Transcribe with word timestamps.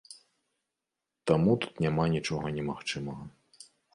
Таму 1.31 1.51
тут 1.65 1.83
няма 1.85 2.03
нічога 2.15 2.47
немагчымага. 2.57 3.23